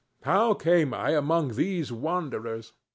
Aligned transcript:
How 0.23 0.55
came 0.55 0.95
I 0.95 1.11
among 1.11 1.49
these 1.49 1.91
wanderers? 1.91 2.73